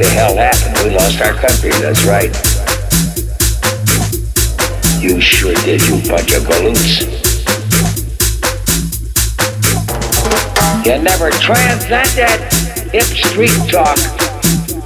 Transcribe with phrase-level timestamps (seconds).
[0.00, 0.72] the hell happened?
[0.82, 2.32] We lost our country, that's right.
[4.96, 7.04] You sure did, you bunch of galoots.
[10.86, 12.40] You never transcended
[12.88, 13.98] hip street talk.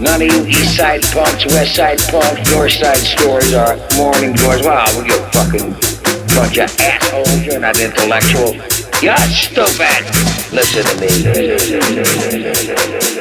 [0.00, 4.62] None of you east side punks, west side punks, north side stores are morning doors.
[4.66, 5.78] Wow, we you fucking
[6.34, 7.46] bunch of assholes.
[7.46, 8.54] You're not intellectual.
[9.00, 10.10] You're stupid.
[10.50, 10.96] Listen to
[13.06, 13.13] me.